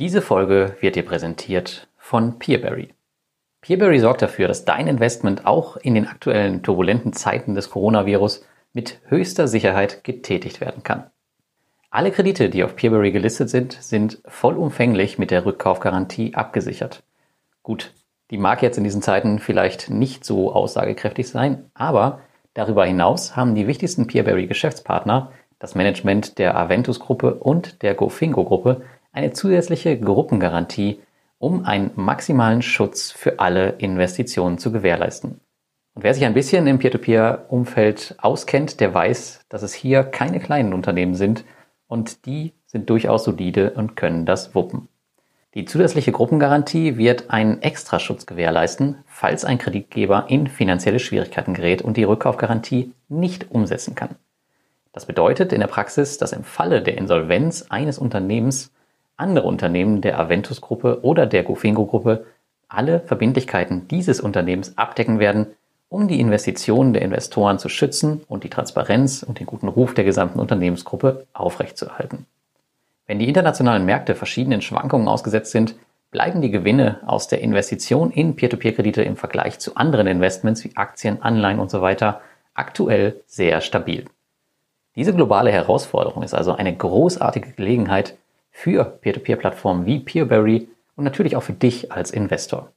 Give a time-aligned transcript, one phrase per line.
[0.00, 2.94] Diese Folge wird dir präsentiert von Peerberry.
[3.60, 8.98] Peerberry sorgt dafür, dass dein Investment auch in den aktuellen turbulenten Zeiten des Coronavirus mit
[9.08, 11.10] höchster Sicherheit getätigt werden kann.
[11.90, 17.02] Alle Kredite, die auf Peerberry gelistet sind, sind vollumfänglich mit der Rückkaufgarantie abgesichert.
[17.62, 17.92] Gut,
[18.30, 22.20] die mag jetzt in diesen Zeiten vielleicht nicht so aussagekräftig sein, aber
[22.54, 28.46] darüber hinaus haben die wichtigsten Peerberry Geschäftspartner, das Management der Aventus Gruppe und der GoFingo
[28.46, 28.80] Gruppe,
[29.12, 31.00] eine zusätzliche Gruppengarantie,
[31.38, 35.40] um einen maximalen Schutz für alle Investitionen zu gewährleisten.
[35.94, 40.72] Und wer sich ein bisschen im Peer-to-Peer-Umfeld auskennt, der weiß, dass es hier keine kleinen
[40.72, 41.44] Unternehmen sind
[41.88, 44.88] und die sind durchaus solide und können das wuppen.
[45.54, 51.96] Die zusätzliche Gruppengarantie wird einen Extraschutz gewährleisten, falls ein Kreditgeber in finanzielle Schwierigkeiten gerät und
[51.96, 54.14] die Rückkaufgarantie nicht umsetzen kann.
[54.92, 58.70] Das bedeutet in der Praxis, dass im Falle der Insolvenz eines Unternehmens
[59.20, 62.26] andere Unternehmen der Aventus-Gruppe oder der Gofingo-Gruppe
[62.68, 65.48] alle Verbindlichkeiten dieses Unternehmens abdecken werden,
[65.88, 70.04] um die Investitionen der Investoren zu schützen und die Transparenz und den guten Ruf der
[70.04, 72.26] gesamten Unternehmensgruppe aufrechtzuerhalten.
[73.06, 75.74] Wenn die internationalen Märkte verschiedenen Schwankungen ausgesetzt sind,
[76.12, 81.22] bleiben die Gewinne aus der Investition in Peer-to-Peer-Kredite im Vergleich zu anderen Investments wie Aktien,
[81.22, 81.96] Anleihen usw.
[81.98, 82.14] So
[82.54, 84.04] aktuell sehr stabil.
[84.94, 88.16] Diese globale Herausforderung ist also eine großartige Gelegenheit,
[88.60, 92.70] für Peer-to-Peer-Plattformen wie Peerberry und natürlich auch für dich als Investor.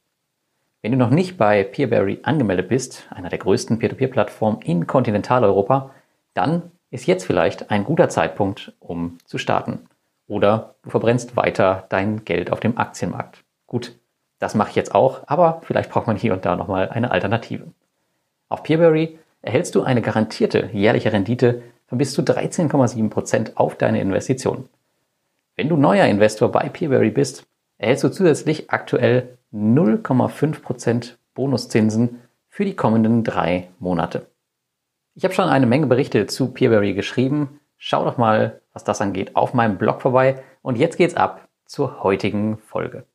[0.80, 5.90] Wenn du noch nicht bei Peerberry angemeldet bist, einer der größten Peer-to-Peer-Plattformen in Kontinentaleuropa,
[6.32, 9.80] dann ist jetzt vielleicht ein guter Zeitpunkt, um zu starten.
[10.26, 13.44] Oder du verbrennst weiter dein Geld auf dem Aktienmarkt.
[13.66, 13.94] Gut,
[14.38, 17.66] das mache ich jetzt auch, aber vielleicht braucht man hier und da nochmal eine Alternative.
[18.48, 24.66] Auf Peerberry erhältst du eine garantierte jährliche Rendite von bis zu 13,7% auf deine Investition.
[25.56, 27.46] Wenn du neuer Investor bei Peerberry bist,
[27.78, 34.26] erhältst du zusätzlich aktuell 0,5% Bonuszinsen für die kommenden drei Monate.
[35.14, 37.60] Ich habe schon eine Menge Berichte zu Peerberry geschrieben.
[37.76, 40.42] Schau doch mal, was das angeht, auf meinem Blog vorbei.
[40.62, 43.06] Und jetzt geht's ab zur heutigen Folge.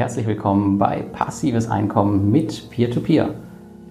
[0.00, 3.26] Herzlich willkommen bei Passives Einkommen mit Peer-to-Peer.
[3.26, 3.34] -Peer.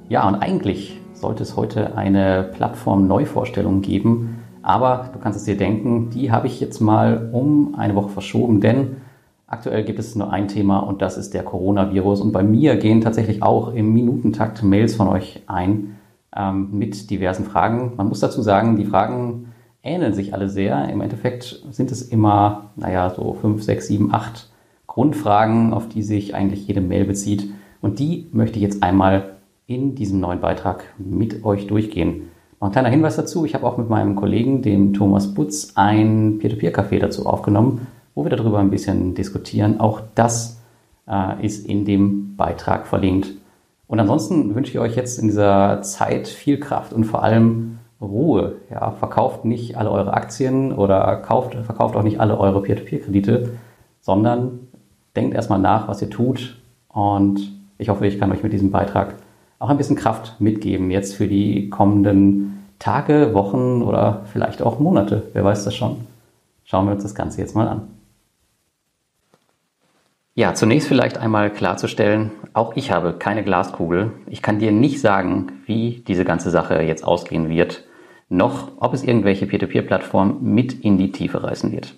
[0.09, 6.09] Ja, und eigentlich sollte es heute eine Plattform-Neuvorstellung geben, aber du kannst es dir denken,
[6.09, 8.97] die habe ich jetzt mal um eine Woche verschoben, denn
[9.45, 12.21] aktuell gibt es nur ein Thema und das ist der Coronavirus.
[12.21, 15.95] Und bei mir gehen tatsächlich auch im Minutentakt Mails von euch ein
[16.35, 17.93] ähm, mit diversen Fragen.
[17.97, 19.49] Man muss dazu sagen, die Fragen
[19.83, 20.89] ähneln sich alle sehr.
[20.89, 24.49] Im Endeffekt sind es immer, naja, so fünf, sechs, sieben, acht
[24.89, 27.49] Grundfragen, auf die sich eigentlich jede Mail bezieht.
[27.81, 32.29] Und die möchte ich jetzt einmal in diesem neuen Beitrag mit euch durchgehen.
[32.59, 36.39] Noch ein kleiner Hinweis dazu, ich habe auch mit meinem Kollegen, dem Thomas Butz, ein
[36.39, 39.79] Peer-to-Peer-Café dazu aufgenommen, wo wir darüber ein bisschen diskutieren.
[39.79, 40.59] Auch das
[41.07, 43.35] äh, ist in dem Beitrag verlinkt.
[43.87, 48.55] Und ansonsten wünsche ich euch jetzt in dieser Zeit viel Kraft und vor allem Ruhe.
[48.71, 53.51] Ja, verkauft nicht alle eure Aktien oder kauft, verkauft auch nicht alle eure Peer-to-Peer-Kredite,
[54.01, 54.68] sondern
[55.15, 56.57] denkt erstmal nach, was ihr tut.
[56.87, 59.15] Und ich hoffe, ich kann euch mit diesem Beitrag
[59.59, 65.23] auch ein bisschen Kraft mitgeben, jetzt für die kommenden Tage, Wochen oder vielleicht auch Monate.
[65.33, 65.97] Wer weiß das schon.
[66.63, 67.81] Schauen wir uns das Ganze jetzt mal an.
[70.35, 74.13] Ja, zunächst vielleicht einmal klarzustellen, auch ich habe keine Glaskugel.
[74.27, 77.83] Ich kann dir nicht sagen, wie diese ganze Sache jetzt ausgehen wird,
[78.29, 81.95] noch ob es irgendwelche Peer-to-Peer-Plattformen mit in die Tiefe reißen wird.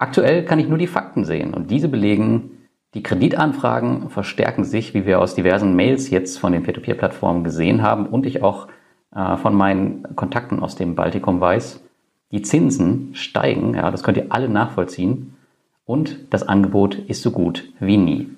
[0.00, 2.52] Aktuell kann ich nur die Fakten sehen und diese belegen,
[2.94, 8.06] die Kreditanfragen verstärken sich, wie wir aus diversen Mails jetzt von den Peer-to-Peer-Plattformen gesehen haben
[8.06, 8.68] und ich auch
[9.14, 11.84] äh, von meinen Kontakten aus dem Baltikum weiß.
[12.32, 15.36] Die Zinsen steigen, ja, das könnt ihr alle nachvollziehen
[15.84, 18.30] und das Angebot ist so gut wie nie.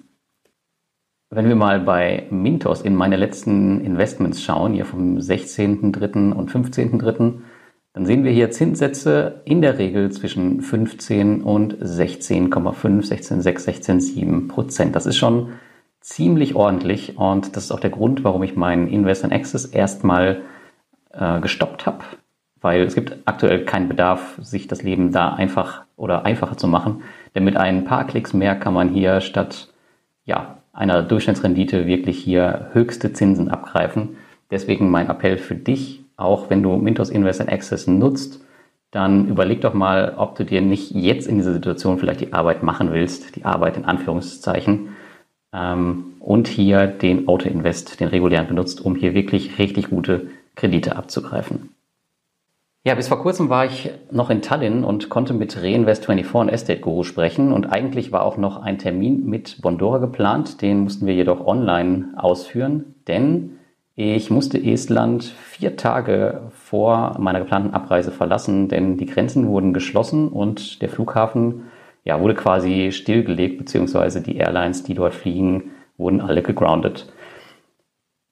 [1.30, 6.32] Wenn wir mal bei Mintos in meine letzten Investments schauen, hier vom 16.3.
[6.32, 7.34] und 15.3.,
[7.94, 12.52] dann sehen wir hier Zinssätze in der Regel zwischen 15 und 16,5,
[13.06, 14.96] 16,6, 16,7 Prozent.
[14.96, 15.52] Das ist schon
[16.00, 20.40] ziemlich ordentlich und das ist auch der Grund, warum ich meinen Invest in Access erstmal
[21.12, 22.04] äh, gestoppt habe,
[22.60, 27.02] weil es gibt aktuell keinen Bedarf, sich das Leben da einfach oder einfacher zu machen.
[27.34, 29.68] Denn mit ein paar Klicks mehr kann man hier statt
[30.24, 34.16] ja, einer Durchschnittsrendite wirklich hier höchste Zinsen abgreifen.
[34.50, 38.40] Deswegen mein Appell für dich, auch wenn du Mintos Invest Access nutzt,
[38.90, 42.62] dann überleg doch mal, ob du dir nicht jetzt in dieser Situation vielleicht die Arbeit
[42.62, 44.90] machen willst, die Arbeit in Anführungszeichen,
[45.52, 51.70] ähm, und hier den Auto-Invest, den regulären benutzt, um hier wirklich richtig gute Kredite abzugreifen.
[52.84, 56.80] Ja, bis vor kurzem war ich noch in Tallinn und konnte mit Reinvest24 und Estate
[56.80, 61.14] Guru sprechen und eigentlich war auch noch ein Termin mit Bondora geplant, den mussten wir
[61.14, 63.58] jedoch online ausführen, denn
[63.94, 70.28] ich musste Estland vier Tage vor meiner geplanten Abreise verlassen, denn die Grenzen wurden geschlossen
[70.28, 71.64] und der Flughafen
[72.04, 77.12] ja, wurde quasi stillgelegt, beziehungsweise die Airlines, die dort fliegen, wurden alle gegroundet.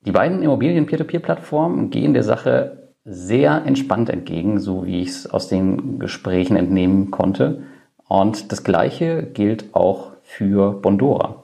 [0.06, 5.98] Die beiden Immobilien-Peer-to-Peer-Plattformen gehen der Sache sehr entspannt entgegen, so wie ich es aus den
[5.98, 7.64] Gesprächen entnehmen konnte.
[8.08, 11.39] Und das Gleiche gilt auch für Bondora.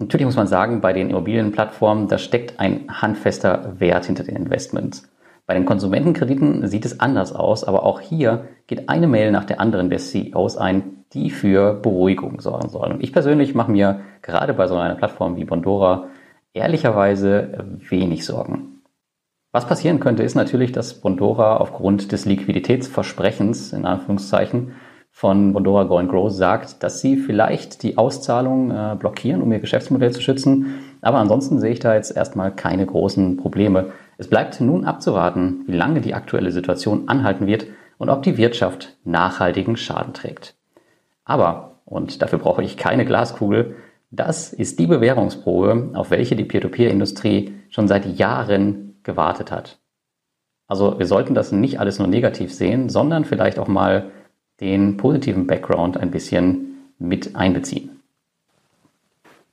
[0.00, 5.12] Natürlich muss man sagen, bei den Immobilienplattformen, da steckt ein handfester Wert hinter den Investments.
[5.46, 9.60] Bei den Konsumentenkrediten sieht es anders aus, aber auch hier geht eine Mail nach der
[9.60, 12.92] anderen der CEOs ein, die für Beruhigung sorgen sollen.
[12.92, 16.06] Und ich persönlich mache mir gerade bei so einer Plattform wie Bondora
[16.54, 18.80] ehrlicherweise wenig Sorgen.
[19.52, 24.72] Was passieren könnte, ist natürlich, dass Bondora aufgrund des Liquiditätsversprechens, in Anführungszeichen,
[25.10, 30.12] von Bondora Go Grow sagt, dass sie vielleicht die Auszahlung äh, blockieren, um ihr Geschäftsmodell
[30.12, 30.74] zu schützen.
[31.02, 33.92] Aber ansonsten sehe ich da jetzt erstmal keine großen Probleme.
[34.18, 37.66] Es bleibt nun abzuwarten, wie lange die aktuelle Situation anhalten wird
[37.98, 40.54] und ob die Wirtschaft nachhaltigen Schaden trägt.
[41.24, 43.76] Aber, und dafür brauche ich keine Glaskugel,
[44.10, 49.78] das ist die Bewährungsprobe, auf welche die Peer-to-Peer-Industrie schon seit Jahren gewartet hat.
[50.66, 54.10] Also wir sollten das nicht alles nur negativ sehen, sondern vielleicht auch mal
[54.60, 58.00] den positiven Background ein bisschen mit einbeziehen.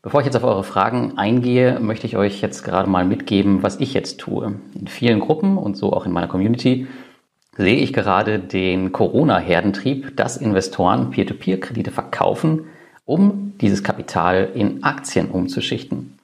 [0.01, 3.79] Bevor ich jetzt auf eure Fragen eingehe, möchte ich euch jetzt gerade mal mitgeben, was
[3.79, 4.55] ich jetzt tue.
[4.73, 6.87] In vielen Gruppen und so auch in meiner Community
[7.57, 12.67] sehe ich gerade den Corona-Herdentrieb, dass Investoren Peer-to-Peer-Kredite verkaufen,
[13.03, 16.17] um dieses Kapital in Aktien umzuschichten.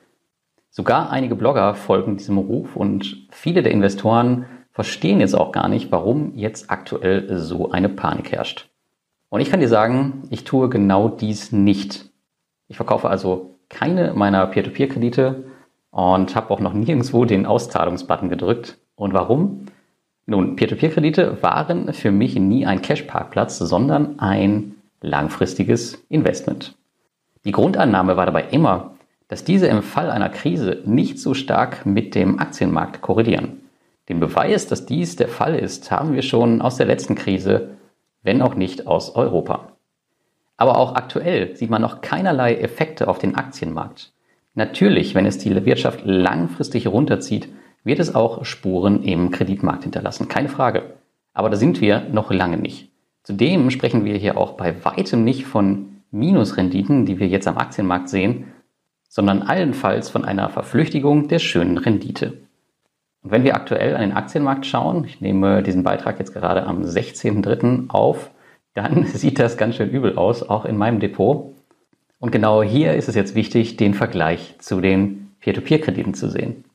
[0.69, 5.91] Sogar einige Blogger folgen diesem Ruf und viele der Investoren verstehen jetzt auch gar nicht,
[5.91, 8.69] warum jetzt aktuell so eine Panik herrscht.
[9.33, 12.05] Und ich kann dir sagen, ich tue genau dies nicht.
[12.67, 15.45] Ich verkaufe also keine meiner Peer-to-Peer-Kredite
[15.89, 18.77] und habe auch noch nirgendwo den Auszahlungsbutton gedrückt.
[18.93, 19.65] Und warum?
[20.27, 26.75] Nun, Peer-to-Peer-Kredite waren für mich nie ein Cash-Parkplatz, sondern ein langfristiges Investment.
[27.43, 28.93] Die Grundannahme war dabei immer,
[29.29, 33.61] dass diese im Fall einer Krise nicht so stark mit dem Aktienmarkt korrelieren.
[34.09, 37.69] Den Beweis, dass dies der Fall ist, haben wir schon aus der letzten Krise,
[38.23, 39.73] wenn auch nicht aus Europa.
[40.57, 44.13] Aber auch aktuell sieht man noch keinerlei Effekte auf den Aktienmarkt.
[44.55, 47.49] Natürlich, wenn es die Wirtschaft langfristig runterzieht,
[47.83, 50.93] wird es auch Spuren im Kreditmarkt hinterlassen, keine Frage.
[51.33, 52.89] Aber da sind wir noch lange nicht.
[53.23, 58.09] Zudem sprechen wir hier auch bei weitem nicht von Minusrenditen, die wir jetzt am Aktienmarkt
[58.09, 58.53] sehen,
[59.09, 62.42] sondern allenfalls von einer Verflüchtigung der schönen Rendite.
[63.23, 66.83] Und wenn wir aktuell an den Aktienmarkt schauen, ich nehme diesen Beitrag jetzt gerade am
[66.83, 67.89] 16.03.
[67.89, 68.31] auf,
[68.73, 71.55] dann sieht das ganz schön übel aus, auch in meinem Depot.
[72.19, 76.65] Und genau hier ist es jetzt wichtig, den Vergleich zu den Peer-to-Peer-Krediten zu sehen.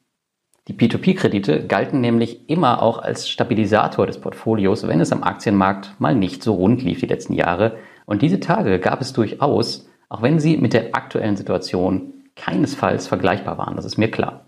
[0.68, 6.14] Die Peer-to-Peer-Kredite galten nämlich immer auch als Stabilisator des Portfolios, wenn es am Aktienmarkt mal
[6.14, 7.76] nicht so rund lief die letzten Jahre.
[8.04, 13.56] Und diese Tage gab es durchaus, auch wenn sie mit der aktuellen Situation keinesfalls vergleichbar
[13.56, 14.47] waren, das ist mir klar.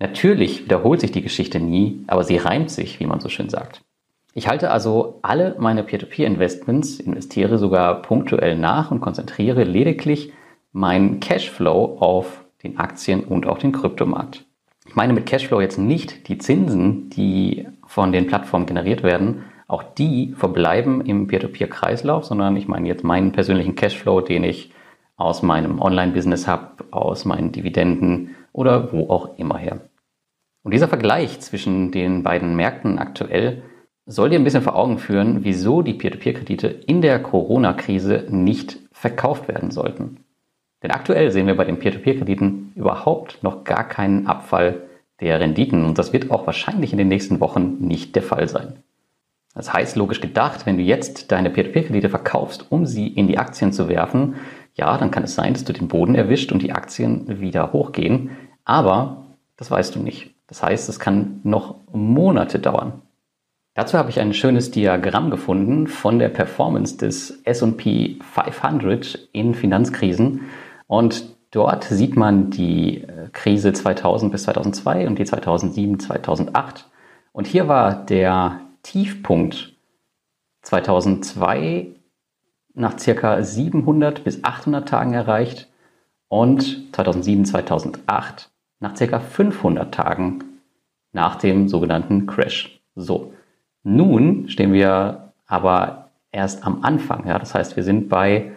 [0.00, 3.82] Natürlich wiederholt sich die Geschichte nie, aber sie reimt sich, wie man so schön sagt.
[4.32, 10.32] Ich halte also alle meine Peer-to-Peer-Investments, investiere sogar punktuell nach und konzentriere lediglich
[10.72, 14.46] meinen Cashflow auf den Aktien- und auch den Kryptomarkt.
[14.86, 19.44] Ich meine mit Cashflow jetzt nicht die Zinsen, die von den Plattformen generiert werden.
[19.68, 24.72] Auch die verbleiben im Peer-to-Peer-Kreislauf, sondern ich meine jetzt meinen persönlichen Cashflow, den ich
[25.16, 29.80] aus meinem Online-Business habe, aus meinen Dividenden oder wo auch immer her.
[30.62, 33.62] Und dieser Vergleich zwischen den beiden Märkten aktuell
[34.06, 39.48] soll dir ein bisschen vor Augen führen, wieso die Peer-to-Peer-Kredite in der Corona-Krise nicht verkauft
[39.48, 40.24] werden sollten.
[40.82, 44.82] Denn aktuell sehen wir bei den Peer-to-Peer-Krediten überhaupt noch gar keinen Abfall
[45.20, 48.82] der Renditen und das wird auch wahrscheinlich in den nächsten Wochen nicht der Fall sein.
[49.54, 53.72] Das heißt, logisch gedacht, wenn du jetzt deine Peer-to-Peer-Kredite verkaufst, um sie in die Aktien
[53.72, 54.36] zu werfen,
[54.74, 58.30] ja, dann kann es sein, dass du den Boden erwischt und die Aktien wieder hochgehen.
[58.64, 60.29] Aber das weißt du nicht.
[60.50, 63.00] Das heißt, es kann noch Monate dauern.
[63.72, 70.42] Dazu habe ich ein schönes Diagramm gefunden von der Performance des S&P 500 in Finanzkrisen.
[70.86, 76.88] Und Dort sieht man die äh, Krise 2000 bis 2002 und die 2007, 2008.
[77.32, 79.74] Und hier war der Tiefpunkt
[80.62, 81.88] 2002
[82.74, 85.68] nach circa 700 bis 800 Tagen erreicht
[86.28, 88.49] und 2007, 2008
[88.80, 90.44] nach circa 500 Tagen
[91.12, 92.80] nach dem sogenannten Crash.
[92.94, 93.34] So,
[93.82, 97.26] nun stehen wir aber erst am Anfang.
[97.26, 97.38] Ja?
[97.38, 98.52] Das heißt, wir sind bei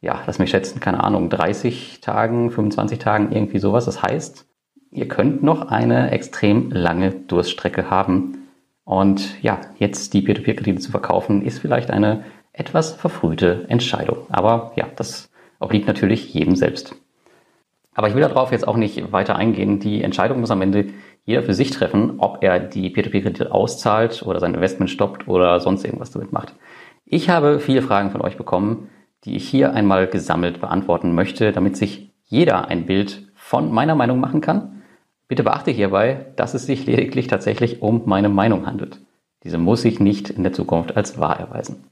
[0.00, 3.84] ja, lass mich schätzen, keine Ahnung, 30 Tagen, 25 Tagen, irgendwie sowas.
[3.84, 4.46] Das heißt,
[4.90, 8.48] ihr könnt noch eine extrem lange Durststrecke haben.
[8.84, 14.18] Und ja, jetzt die Peer-to-Peer-Kredite zu verkaufen, ist vielleicht eine etwas verfrühte Entscheidung.
[14.30, 16.94] Aber ja, das obliegt natürlich jedem selbst.
[17.98, 19.80] Aber ich will darauf jetzt auch nicht weiter eingehen.
[19.80, 20.86] Die Entscheidung muss am Ende
[21.24, 25.84] jeder für sich treffen, ob er die Peer-to-Peer-Kredite auszahlt oder sein Investment stoppt oder sonst
[25.84, 26.54] irgendwas damit macht.
[27.04, 28.88] Ich habe viele Fragen von euch bekommen
[29.24, 34.20] die ich hier einmal gesammelt beantworten möchte, damit sich jeder ein Bild von meiner Meinung
[34.20, 34.82] machen kann.
[35.26, 39.00] Bitte beachte hierbei, dass es sich lediglich tatsächlich um meine Meinung handelt.
[39.44, 41.84] Diese muss sich nicht in der Zukunft als wahr erweisen.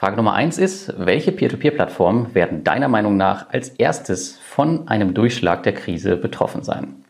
[0.00, 5.62] Frage Nummer eins ist, welche Peer-to-Peer-Plattformen werden deiner Meinung nach als erstes von einem Durchschlag
[5.62, 7.04] der Krise betroffen sein?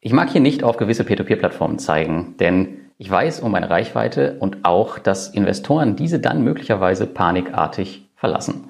[0.00, 4.64] Ich mag hier nicht auf gewisse Peer-to-Peer-Plattformen zeigen, denn ich weiß um meine Reichweite und
[4.64, 8.64] auch, dass Investoren diese dann möglicherweise panikartig verlassen.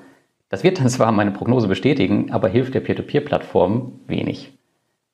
[0.51, 4.59] Das wird dann zwar meine Prognose bestätigen, aber hilft der Peer-to-Peer-Plattform wenig.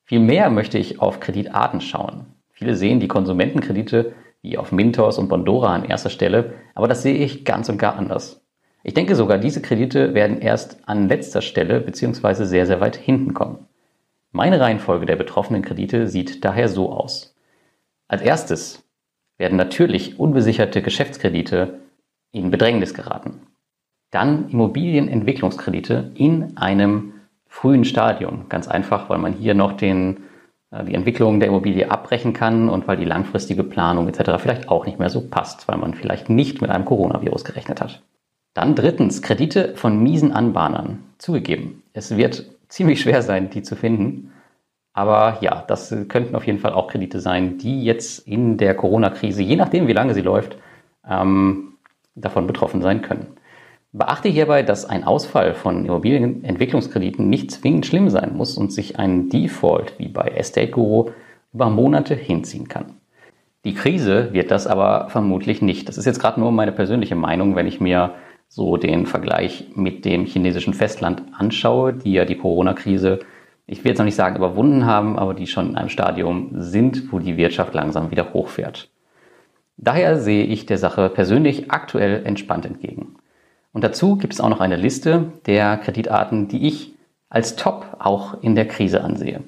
[0.03, 2.25] Vielmehr möchte ich auf Kreditarten schauen.
[2.51, 4.11] Viele sehen die Konsumentenkredite
[4.41, 7.95] wie auf Mintos und Bondora an erster Stelle, aber das sehe ich ganz und gar
[7.95, 8.45] anders.
[8.83, 12.45] Ich denke sogar, diese Kredite werden erst an letzter Stelle bzw.
[12.45, 13.67] sehr, sehr weit hinten kommen.
[14.31, 17.35] Meine Reihenfolge der betroffenen Kredite sieht daher so aus.
[18.07, 18.83] Als erstes
[19.37, 21.79] werden natürlich unbesicherte Geschäftskredite
[22.31, 23.41] in Bedrängnis geraten.
[24.11, 27.13] Dann Immobilienentwicklungskredite in einem
[27.47, 28.47] frühen Stadium.
[28.49, 30.23] Ganz einfach, weil man hier noch den,
[30.71, 34.31] die Entwicklung der Immobilie abbrechen kann und weil die langfristige Planung etc.
[34.37, 38.03] vielleicht auch nicht mehr so passt, weil man vielleicht nicht mit einem Coronavirus gerechnet hat.
[38.53, 41.03] Dann drittens, Kredite von miesen Anbahnern.
[41.17, 44.31] Zugegeben, es wird ziemlich schwer sein, die zu finden.
[44.93, 49.41] Aber ja, das könnten auf jeden Fall auch Kredite sein, die jetzt in der Corona-Krise,
[49.41, 50.57] je nachdem wie lange sie läuft,
[51.07, 51.73] ähm,
[52.15, 53.27] davon betroffen sein können.
[53.91, 59.29] Beachte hierbei, dass ein Ausfall von Immobilienentwicklungskrediten nicht zwingend schlimm sein muss und sich ein
[59.29, 61.09] Default wie bei Estate Guru
[61.53, 62.97] über Monate hinziehen kann.
[63.65, 65.89] Die Krise wird das aber vermutlich nicht.
[65.89, 68.13] Das ist jetzt gerade nur meine persönliche Meinung, wenn ich mir
[68.47, 73.19] so den Vergleich mit dem chinesischen Festland anschaue, die ja die Corona-Krise,
[73.65, 77.11] ich will jetzt noch nicht sagen überwunden haben, aber die schon in einem Stadium sind,
[77.11, 78.89] wo die Wirtschaft langsam wieder hochfährt.
[79.77, 83.15] Daher sehe ich der Sache persönlich aktuell entspannt entgegen.
[83.71, 86.93] Und dazu gibt es auch noch eine Liste der Kreditarten, die ich
[87.29, 89.43] als Top auch in der Krise ansehe.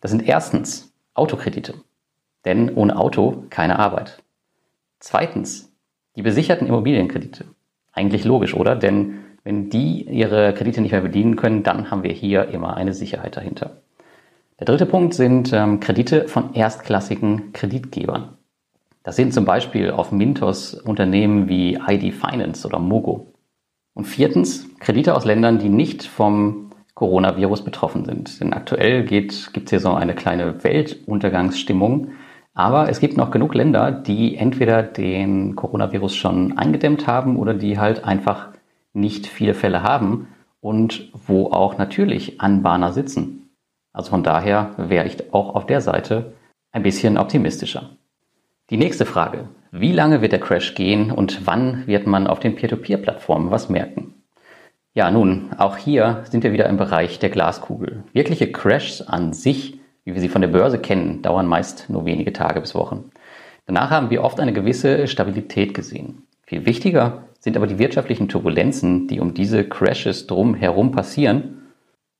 [0.00, 1.74] Das sind erstens Autokredite,
[2.44, 4.22] denn ohne Auto keine Arbeit.
[5.00, 5.72] Zweitens
[6.16, 7.46] die besicherten Immobilienkredite.
[7.92, 8.76] Eigentlich logisch, oder?
[8.76, 12.94] Denn wenn die ihre Kredite nicht mehr bedienen können, dann haben wir hier immer eine
[12.94, 13.82] Sicherheit dahinter.
[14.58, 18.38] Der dritte Punkt sind ähm, Kredite von erstklassigen Kreditgebern.
[19.02, 23.33] Das sind zum Beispiel auf Mintos Unternehmen wie ID Finance oder Mogo.
[23.94, 28.40] Und viertens, Kredite aus Ländern, die nicht vom Coronavirus betroffen sind.
[28.40, 32.08] Denn aktuell gibt es hier so eine kleine Weltuntergangsstimmung.
[32.54, 37.78] Aber es gibt noch genug Länder, die entweder den Coronavirus schon eingedämmt haben oder die
[37.78, 38.50] halt einfach
[38.92, 40.28] nicht viele Fälle haben
[40.60, 43.50] und wo auch natürlich Anbahner sitzen.
[43.92, 46.34] Also von daher wäre ich auch auf der Seite
[46.70, 47.90] ein bisschen optimistischer.
[48.70, 49.50] Die nächste Frage.
[49.72, 54.14] Wie lange wird der Crash gehen und wann wird man auf den Peer-to-Peer-Plattformen was merken?
[54.94, 58.04] Ja, nun, auch hier sind wir wieder im Bereich der Glaskugel.
[58.14, 62.32] Wirkliche Crashs an sich, wie wir sie von der Börse kennen, dauern meist nur wenige
[62.32, 63.10] Tage bis Wochen.
[63.66, 66.22] Danach haben wir oft eine gewisse Stabilität gesehen.
[66.46, 71.70] Viel wichtiger sind aber die wirtschaftlichen Turbulenzen, die um diese Crashes drumherum passieren.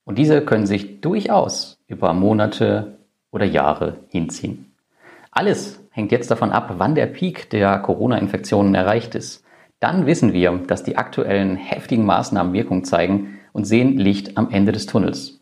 [0.05, 2.99] Und diese können sich durchaus über Monate
[3.31, 4.75] oder Jahre hinziehen.
[5.31, 9.45] Alles hängt jetzt davon ab, wann der Peak der Corona-Infektionen erreicht ist.
[9.79, 14.73] Dann wissen wir, dass die aktuellen heftigen Maßnahmen Wirkung zeigen und sehen Licht am Ende
[14.73, 15.41] des Tunnels.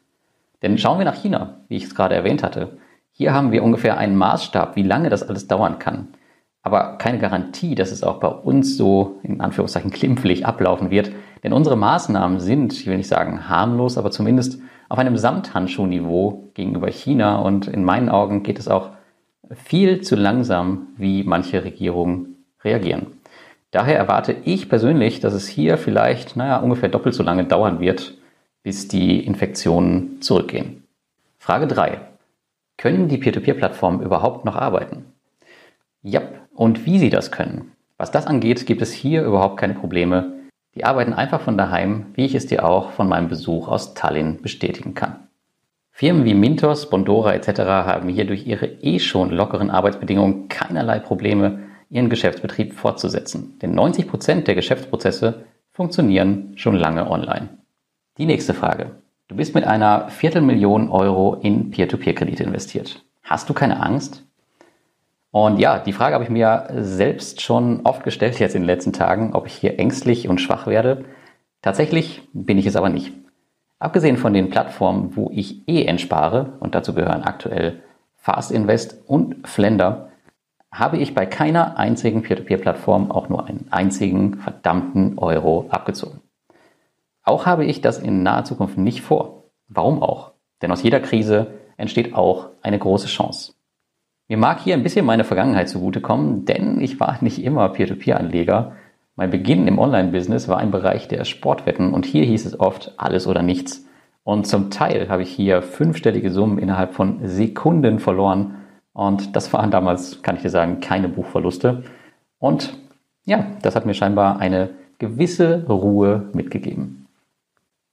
[0.61, 2.77] Denn schauen wir nach China, wie ich es gerade erwähnt hatte.
[3.13, 6.09] Hier haben wir ungefähr einen Maßstab, wie lange das alles dauern kann.
[6.63, 11.13] Aber keine Garantie, dass es auch bei uns so in Anführungszeichen klimpflich ablaufen wird.
[11.43, 16.89] Denn unsere Maßnahmen sind, ich will nicht sagen harmlos, aber zumindest auf einem Samthandschuhniveau gegenüber
[16.89, 17.37] China.
[17.37, 18.91] Und in meinen Augen geht es auch
[19.55, 23.07] viel zu langsam, wie manche Regierungen reagieren.
[23.71, 28.19] Daher erwarte ich persönlich, dass es hier vielleicht, naja, ungefähr doppelt so lange dauern wird,
[28.63, 30.85] bis die Infektionen zurückgehen.
[31.39, 32.01] Frage 3.
[32.77, 35.07] Können die Peer-to-Peer-Plattformen überhaupt noch arbeiten?
[36.03, 36.23] Ja,
[36.55, 37.73] und wie sie das können.
[37.97, 40.33] Was das angeht, gibt es hier überhaupt keine Probleme.
[40.75, 44.43] Die arbeiten einfach von daheim, wie ich es dir auch von meinem Besuch aus Tallinn
[44.43, 45.29] bestätigen kann.
[45.95, 47.61] Firmen wie Mintos, Bondora etc.
[47.61, 53.59] haben hier durch ihre eh schon lockeren Arbeitsbedingungen keinerlei Probleme, ihren Geschäftsbetrieb fortzusetzen.
[53.61, 57.51] Denn 90 Prozent der Geschäftsprozesse funktionieren schon lange online.
[58.17, 58.93] Die nächste Frage.
[59.29, 63.05] Du bist mit einer Viertelmillion Euro in Peer-to-Peer-Kredite investiert.
[63.23, 64.25] Hast du keine Angst?
[65.31, 68.93] Und ja, die Frage habe ich mir selbst schon oft gestellt jetzt in den letzten
[68.93, 71.05] Tagen, ob ich hier ängstlich und schwach werde.
[71.63, 73.13] Tatsächlich bin ich es aber nicht.
[73.83, 77.83] Abgesehen von den Plattformen, wo ich eh entspare, und dazu gehören aktuell
[78.15, 80.11] Fast Invest und Flender,
[80.71, 86.21] habe ich bei keiner einzigen Peer-to-Peer-Plattform auch nur einen einzigen verdammten Euro abgezogen.
[87.25, 89.51] Auch habe ich das in naher Zukunft nicht vor.
[89.67, 90.31] Warum auch?
[90.63, 93.55] Denn aus jeder Krise entsteht auch eine große Chance.
[94.29, 98.77] Mir mag hier ein bisschen meine Vergangenheit zugutekommen, denn ich war nicht immer Peer-to-Peer-Anleger.
[99.23, 103.29] Mein Beginn im Online-Business war im Bereich der Sportwetten und hier hieß es oft alles
[103.29, 103.87] oder nichts.
[104.25, 108.57] Und zum Teil habe ich hier fünfstellige Summen innerhalb von Sekunden verloren.
[108.93, 111.85] Und das waren damals, kann ich dir sagen, keine Buchverluste.
[112.41, 112.77] Und
[113.25, 117.07] ja, das hat mir scheinbar eine gewisse Ruhe mitgegeben.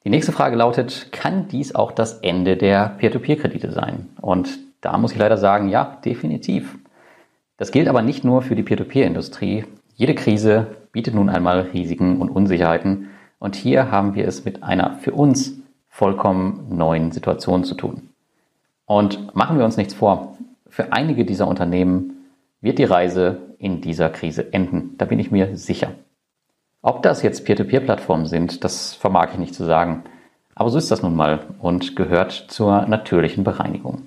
[0.05, 4.09] Die nächste Frage lautet, kann dies auch das Ende der Peer-to-Peer-Kredite sein?
[4.19, 6.79] Und da muss ich leider sagen, ja, definitiv.
[7.57, 9.65] Das gilt aber nicht nur für die Peer-to-Peer-Industrie.
[10.00, 13.10] Jede Krise bietet nun einmal Risiken und Unsicherheiten.
[13.38, 18.08] Und hier haben wir es mit einer für uns vollkommen neuen Situation zu tun.
[18.86, 20.38] Und machen wir uns nichts vor.
[20.70, 22.29] Für einige dieser Unternehmen
[22.62, 24.96] wird die Reise in dieser Krise enden.
[24.98, 25.91] Da bin ich mir sicher.
[26.82, 30.06] Ob das jetzt Peer-to-Peer-Plattformen sind, das vermag ich nicht zu sagen.
[30.56, 34.03] Aber so ist das nun mal und gehört zur natürlichen Bereinigung.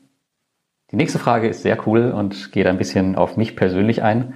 [0.91, 4.33] Die nächste Frage ist sehr cool und geht ein bisschen auf mich persönlich ein.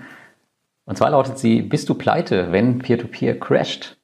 [0.87, 3.99] Und zwar lautet sie, bist du pleite, wenn Peer-to-Peer -Peer crasht?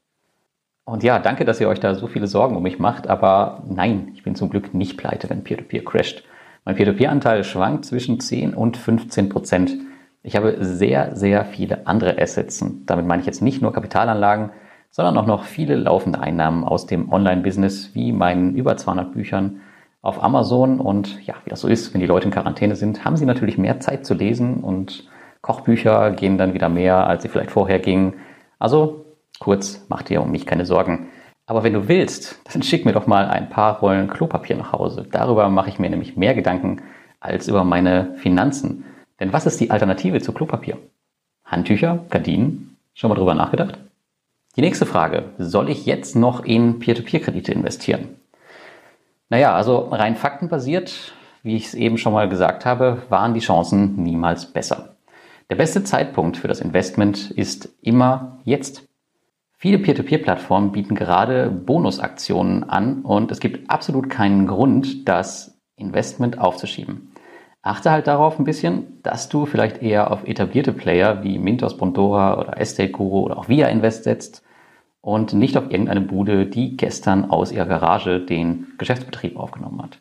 [0.85, 4.11] Und ja, danke, dass ihr euch da so viele Sorgen um mich macht, aber nein,
[4.15, 6.25] ich bin zum Glück nicht pleite, wenn Peer-to-Peer -Peer crasht.
[6.65, 9.77] Mein Peer-to-Peer-Anteil schwankt zwischen 10 und 15 Prozent.
[10.23, 12.63] Ich habe sehr, sehr viele andere Assets.
[12.63, 14.51] Und damit meine ich jetzt nicht nur Kapitalanlagen,
[14.91, 19.61] sondern auch noch viele laufende Einnahmen aus dem Online-Business, wie meinen über 200 Büchern,
[20.03, 23.17] auf Amazon und ja, wie das so ist, wenn die Leute in Quarantäne sind, haben
[23.17, 25.09] sie natürlich mehr Zeit zu lesen und
[25.43, 28.15] Kochbücher gehen dann wieder mehr, als sie vielleicht vorher gingen.
[28.59, 29.05] Also
[29.39, 31.09] kurz, mach dir um mich keine Sorgen.
[31.47, 35.07] Aber wenn du willst, dann schick mir doch mal ein paar Rollen Klopapier nach Hause.
[35.11, 36.81] Darüber mache ich mir nämlich mehr Gedanken
[37.21, 38.85] als über meine Finanzen.
[39.21, 40.79] Denn was ist die Alternative zu Klopapier?
[41.45, 42.77] Handtücher, Gardinen?
[42.95, 43.79] Schon mal drüber nachgedacht?
[44.57, 45.25] Die nächste Frage.
[45.39, 48.17] Soll ich jetzt noch in Peer-to-Peer-Kredite investieren?
[49.29, 54.03] Naja, also rein faktenbasiert, wie ich es eben schon mal gesagt habe, waren die Chancen
[54.03, 54.92] niemals besser.
[55.53, 58.89] Der beste Zeitpunkt für das Investment ist immer jetzt.
[59.59, 67.13] Viele Peer-to-Peer-Plattformen bieten gerade Bonusaktionen an und es gibt absolut keinen Grund, das Investment aufzuschieben.
[67.61, 72.41] Achte halt darauf ein bisschen, dass du vielleicht eher auf etablierte Player wie Mintos, Bondora
[72.41, 74.43] oder Estate Guru oder auch Via Invest setzt
[75.03, 79.99] und nicht auf irgendeine Bude, die gestern aus ihrer Garage den Geschäftsbetrieb aufgenommen hat.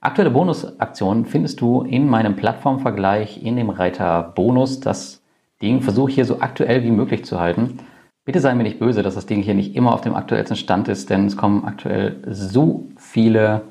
[0.00, 4.80] Aktuelle Bonusaktionen findest du in meinem Plattformvergleich in dem Reiter Bonus.
[4.80, 5.22] Das
[5.62, 7.78] Ding versuche ich hier so aktuell wie möglich zu halten.
[8.24, 10.88] Bitte sei mir nicht böse, dass das Ding hier nicht immer auf dem aktuellsten Stand
[10.88, 13.62] ist, denn es kommen aktuell so viele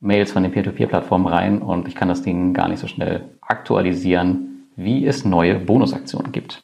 [0.00, 4.68] Mails von den Peer-to-Peer-Plattformen rein und ich kann das Ding gar nicht so schnell aktualisieren,
[4.76, 6.62] wie es neue Bonusaktionen gibt.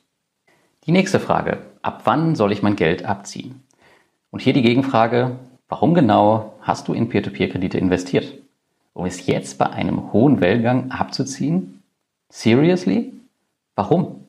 [0.86, 3.62] Die nächste Frage ab wann soll ich mein Geld abziehen?
[4.30, 5.36] Und hier die Gegenfrage,
[5.68, 8.41] warum genau hast du in Peer-to-Peer-Kredite investiert?
[8.94, 11.82] Um es jetzt bei einem hohen Wellgang abzuziehen?
[12.28, 13.12] Seriously?
[13.74, 14.26] Warum?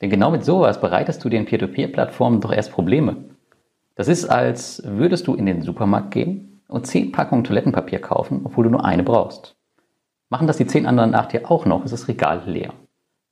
[0.00, 3.16] Denn genau mit sowas bereitest du den Peer-to-Peer-Plattformen doch erst Probleme.
[3.96, 8.64] Das ist, als würdest du in den Supermarkt gehen und zehn Packungen Toilettenpapier kaufen, obwohl
[8.64, 9.56] du nur eine brauchst.
[10.30, 12.72] Machen das die zehn anderen nach dir auch noch, ist das Regal leer.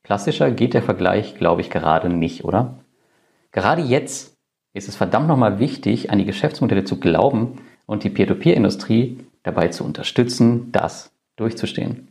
[0.04, 2.78] Klassischer geht der Vergleich, glaube ich, gerade nicht, oder?
[3.50, 4.36] Gerade jetzt
[4.72, 9.85] ist es verdammt nochmal wichtig, an die Geschäftsmodelle zu glauben und die Peer-to-Peer-Industrie dabei zu
[9.85, 12.09] unterstützen, das durchzustehen.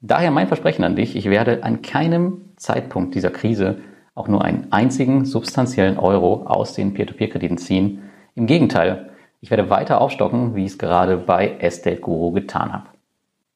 [0.00, 3.78] Daher mein Versprechen an dich, ich werde an keinem Zeitpunkt dieser Krise
[4.14, 8.02] auch nur einen einzigen substanziellen Euro aus den Peer-to-Peer-Krediten ziehen.
[8.34, 12.86] Im Gegenteil, ich werde weiter aufstocken, wie ich es gerade bei Estate Guru getan habe.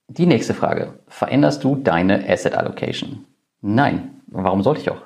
[0.09, 1.01] Die nächste Frage.
[1.09, 3.25] Veränderst du deine Asset Allocation?
[3.61, 4.21] Nein.
[4.29, 5.03] Warum sollte ich auch?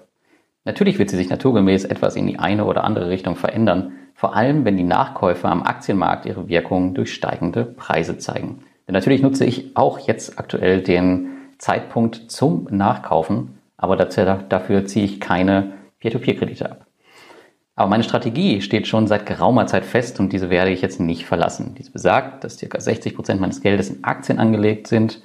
[0.65, 4.64] Natürlich wird sie sich naturgemäß etwas in die eine oder andere Richtung verändern, vor allem
[4.64, 8.64] wenn die Nachkäufe am Aktienmarkt ihre Wirkung durch steigende Preise zeigen.
[8.87, 15.20] Denn natürlich nutze ich auch jetzt aktuell den Zeitpunkt zum Nachkaufen, aber dafür ziehe ich
[15.20, 16.87] keine Peer-to-Peer-Kredite ab.
[17.77, 21.25] Aber meine Strategie steht schon seit geraumer Zeit fest und diese werde ich jetzt nicht
[21.25, 21.75] verlassen.
[21.79, 22.81] Dies besagt, dass ca.
[22.81, 25.23] 60 Prozent meines Geldes in Aktien angelegt sind,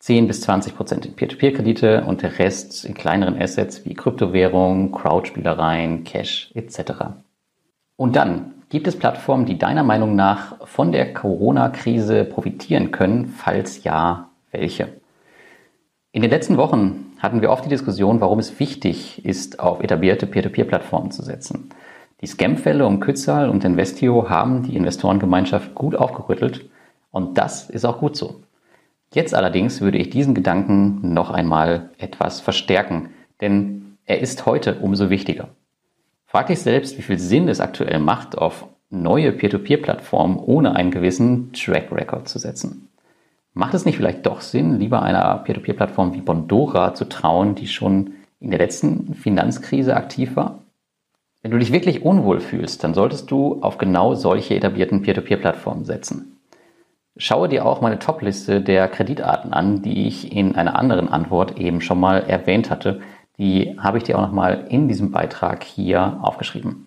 [0.00, 6.04] 10 bis 20 Prozent in Peer-to-Peer-Kredite und der Rest in kleineren Assets wie Kryptowährungen, Crowdspielereien,
[6.04, 6.80] Cash etc.
[7.96, 13.84] Und dann gibt es Plattformen, die deiner Meinung nach von der Corona-Krise profitieren können, falls
[13.84, 14.88] ja, welche?
[16.12, 20.26] In den letzten Wochen hatten wir oft die Diskussion, warum es wichtig ist, auf etablierte
[20.26, 21.70] Peer-to-Peer-Plattformen zu setzen.
[22.22, 26.68] Die Scam-Fälle um Kützal und Investio haben die Investorengemeinschaft gut aufgerüttelt
[27.10, 28.40] und das ist auch gut so.
[29.12, 35.10] Jetzt allerdings würde ich diesen Gedanken noch einmal etwas verstärken, denn er ist heute umso
[35.10, 35.48] wichtiger.
[36.36, 41.50] Frag dich selbst, wie viel Sinn es aktuell macht, auf neue Peer-to-Peer-Plattformen ohne einen gewissen
[41.54, 42.90] Track Record zu setzen.
[43.54, 48.10] Macht es nicht vielleicht doch Sinn, lieber einer Peer-to-Peer-Plattform wie Bondora zu trauen, die schon
[48.38, 50.58] in der letzten Finanzkrise aktiv war?
[51.40, 56.36] Wenn du dich wirklich unwohl fühlst, dann solltest du auf genau solche etablierten Peer-to-Peer-Plattformen setzen.
[57.16, 61.80] Schaue dir auch meine Top-Liste der Kreditarten an, die ich in einer anderen Antwort eben
[61.80, 63.00] schon mal erwähnt hatte.
[63.38, 66.86] Die habe ich dir auch nochmal in diesem Beitrag hier aufgeschrieben.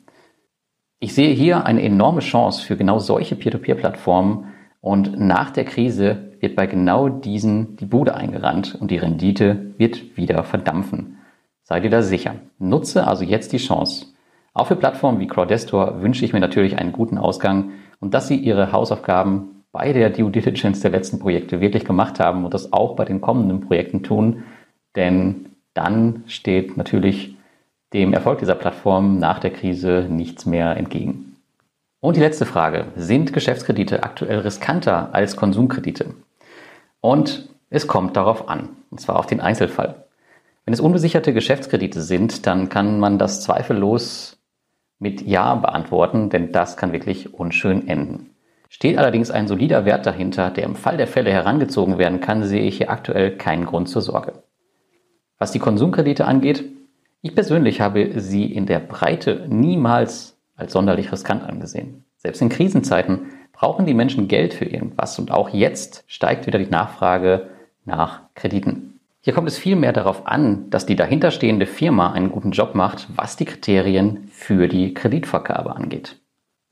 [0.99, 4.45] Ich sehe hier eine enorme Chance für genau solche Peer-to-Peer-Plattformen
[4.81, 10.17] und nach der Krise wird bei genau diesen die Bude eingerannt und die Rendite wird
[10.17, 11.17] wieder verdampfen.
[11.63, 12.35] Sei dir da sicher.
[12.57, 14.07] Nutze also jetzt die Chance.
[14.53, 18.37] Auch für Plattformen wie Crowdestor wünsche ich mir natürlich einen guten Ausgang und dass Sie
[18.37, 22.95] Ihre Hausaufgaben bei der Due Diligence der letzten Projekte wirklich gemacht haben und das auch
[22.95, 24.43] bei den kommenden Projekten tun,
[24.95, 25.48] denn
[25.79, 27.37] dann steht natürlich
[27.93, 31.37] dem Erfolg dieser Plattform nach der Krise nichts mehr entgegen.
[32.01, 32.87] Und die letzte Frage.
[32.97, 36.15] Sind Geschäftskredite aktuell riskanter als Konsumkredite?
[36.99, 40.03] Und es kommt darauf an, und zwar auf den Einzelfall.
[40.65, 44.37] Wenn es unbesicherte Geschäftskredite sind, dann kann man das zweifellos
[44.99, 48.31] mit Ja beantworten, denn das kann wirklich unschön enden.
[48.67, 52.63] Steht allerdings ein solider Wert dahinter, der im Fall der Fälle herangezogen werden kann, sehe
[52.63, 54.43] ich hier aktuell keinen Grund zur Sorge.
[55.39, 56.65] Was die Konsumkredite angeht,
[57.21, 62.03] ich persönlich habe sie in der Breite niemals als sonderlich riskant angesehen.
[62.17, 66.69] Selbst in Krisenzeiten brauchen die Menschen Geld für irgendwas und auch jetzt steigt wieder die
[66.69, 67.49] Nachfrage
[67.85, 68.99] nach Krediten.
[69.21, 73.37] Hier kommt es vielmehr darauf an, dass die dahinterstehende Firma einen guten Job macht, was
[73.37, 76.17] die Kriterien für die Kreditvergabe angeht.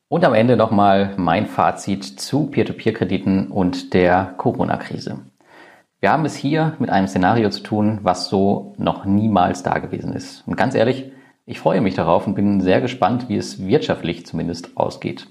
[0.10, 5.19] Und am Ende nochmal mein Fazit zu Peer-to-Peer-Krediten und der Corona-Krise.
[5.99, 10.13] Wir haben es hier mit einem Szenario zu tun, was so noch niemals da gewesen
[10.13, 10.47] ist.
[10.47, 11.12] Und ganz ehrlich,
[11.47, 15.27] ich freue mich darauf und bin sehr gespannt, wie es wirtschaftlich zumindest ausgeht.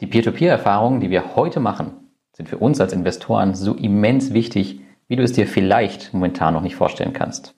[0.00, 1.92] Die Peer-to-Peer-Erfahrungen, die wir heute machen,
[2.32, 6.62] sind für uns als Investoren so immens wichtig, wie du es dir vielleicht momentan noch
[6.62, 7.56] nicht vorstellen kannst.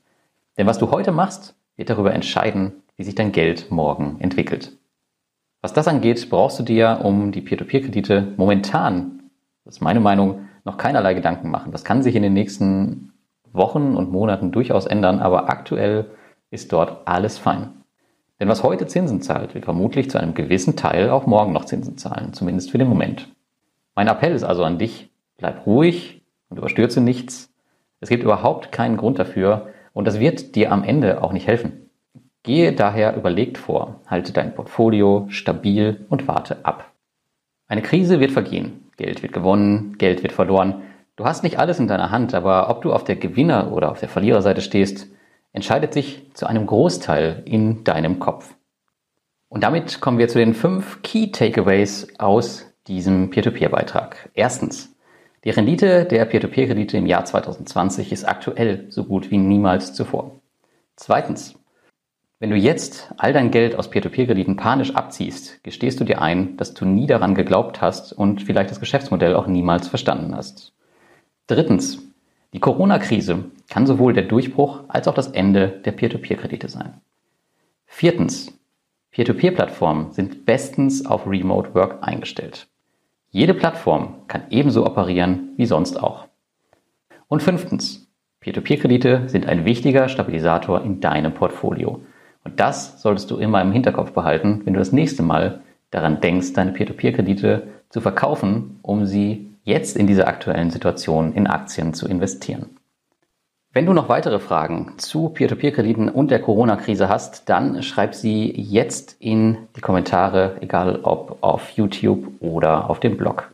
[0.57, 4.73] Denn was du heute machst, wird darüber entscheiden, wie sich dein Geld morgen entwickelt.
[5.61, 9.31] Was das angeht, brauchst du dir um die Peer-to-Peer-Kredite momentan,
[9.65, 11.73] das ist meine Meinung, noch keinerlei Gedanken machen.
[11.73, 13.13] Das kann sich in den nächsten
[13.53, 16.07] Wochen und Monaten durchaus ändern, aber aktuell
[16.51, 17.71] ist dort alles fein.
[18.41, 21.97] Denn was heute Zinsen zahlt, wird vermutlich zu einem gewissen Teil auch morgen noch Zinsen
[21.97, 23.29] zahlen, zumindest für den Moment.
[23.95, 26.23] Mein Appell ist also an dich, bleib ruhig,
[26.53, 27.51] und überstürze nichts.
[28.01, 31.89] Es gibt überhaupt keinen Grund dafür und das wird dir am Ende auch nicht helfen.
[32.43, 36.93] Gehe daher überlegt vor, halte dein Portfolio stabil und warte ab.
[37.69, 40.83] Eine Krise wird vergehen, Geld wird gewonnen, Geld wird verloren.
[41.17, 44.01] Du hast nicht alles in deiner Hand, aber ob du auf der Gewinner- oder auf
[44.01, 45.09] der Verliererseite stehst,
[45.53, 48.55] entscheidet sich zu einem Großteil in deinem Kopf.
[49.49, 54.31] Und damit kommen wir zu den fünf Key Takeaways aus diesem Peer-to-Peer-Beitrag.
[54.35, 54.97] Erstens,
[55.45, 60.41] die Rendite der Peer-to-Peer-Kredite im Jahr 2020 ist aktuell so gut wie niemals zuvor.
[60.97, 61.55] Zweitens,
[62.43, 66.75] wenn du jetzt all dein Geld aus Peer-to-Peer-Krediten panisch abziehst, gestehst du dir ein, dass
[66.75, 70.73] du nie daran geglaubt hast und vielleicht das Geschäftsmodell auch niemals verstanden hast.
[71.47, 72.03] Drittens,
[72.53, 76.95] die Corona-Krise kann sowohl der Durchbruch als auch das Ende der Peer-to-Peer-Kredite sein.
[77.87, 78.53] Viertens,
[79.13, 82.67] Peer-to-Peer-Plattformen sind bestens auf Remote Work eingestellt.
[83.31, 86.27] Jede Plattform kann ebenso operieren wie sonst auch.
[87.29, 88.09] Und fünftens,
[88.41, 92.01] Peer-to-Peer-Kredite sind ein wichtiger Stabilisator in deinem Portfolio.
[92.45, 96.55] Und das solltest du immer im Hinterkopf behalten, wenn du das nächste Mal daran denkst,
[96.55, 102.77] deine Peer-to-Peer-Kredite zu verkaufen, um sie jetzt in dieser aktuellen Situation in Aktien zu investieren.
[103.75, 109.17] Wenn du noch weitere Fragen zu Peer-to-Peer-Krediten und der Corona-Krise hast, dann schreib sie jetzt
[109.19, 113.51] in die Kommentare, egal ob auf YouTube oder auf dem Blog.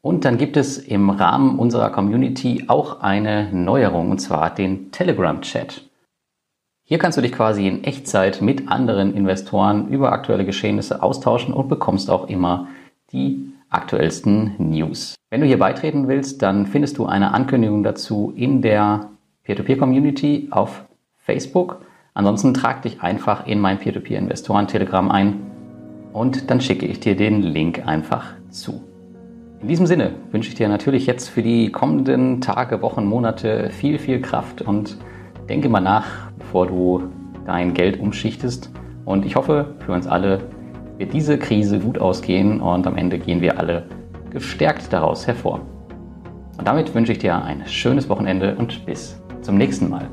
[0.00, 5.82] Und dann gibt es im Rahmen unserer Community auch eine Neuerung, und zwar den Telegram-Chat.
[6.86, 11.70] Hier kannst du dich quasi in Echtzeit mit anderen Investoren über aktuelle Geschehnisse austauschen und
[11.70, 12.68] bekommst auch immer
[13.10, 15.14] die aktuellsten News.
[15.30, 19.08] Wenn du hier beitreten willst, dann findest du eine Ankündigung dazu in der
[19.44, 20.84] Peer-to-Peer-Community auf
[21.16, 21.80] Facebook.
[22.12, 25.40] Ansonsten trag dich einfach in mein Peer-to-Peer-Investoren-Telegram ein
[26.12, 28.84] und dann schicke ich dir den Link einfach zu.
[29.62, 33.98] In diesem Sinne wünsche ich dir natürlich jetzt für die kommenden Tage, Wochen, Monate viel,
[33.98, 34.98] viel Kraft und
[35.48, 37.02] denke mal nach, bevor du
[37.46, 38.70] dein Geld umschichtest.
[39.04, 40.38] Und ich hoffe, für uns alle
[40.98, 43.88] wird diese Krise gut ausgehen und am Ende gehen wir alle
[44.30, 45.60] gestärkt daraus hervor.
[46.56, 50.08] Und damit wünsche ich dir ein schönes Wochenende und bis zum nächsten Mal.